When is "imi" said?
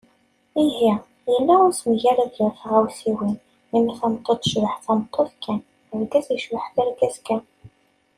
3.75-3.91